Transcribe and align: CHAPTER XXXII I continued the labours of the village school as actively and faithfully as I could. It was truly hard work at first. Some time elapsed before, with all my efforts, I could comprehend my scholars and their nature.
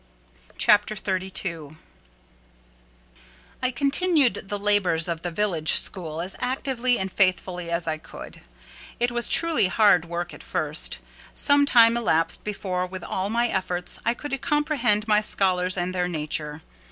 CHAPTER 0.57 0.95
XXXII 0.95 1.77
I 3.61 3.69
continued 3.69 4.45
the 4.47 4.57
labours 4.57 5.07
of 5.07 5.21
the 5.21 5.29
village 5.29 5.73
school 5.75 6.21
as 6.21 6.35
actively 6.39 6.97
and 6.97 7.11
faithfully 7.11 7.69
as 7.69 7.87
I 7.87 7.99
could. 7.99 8.41
It 8.99 9.11
was 9.11 9.29
truly 9.29 9.67
hard 9.67 10.05
work 10.05 10.33
at 10.33 10.41
first. 10.41 10.97
Some 11.35 11.67
time 11.67 11.95
elapsed 11.95 12.43
before, 12.43 12.87
with 12.87 13.03
all 13.03 13.29
my 13.29 13.47
efforts, 13.49 13.99
I 14.03 14.15
could 14.15 14.41
comprehend 14.41 15.07
my 15.07 15.21
scholars 15.21 15.77
and 15.77 15.93
their 15.93 16.07
nature. 16.07 16.63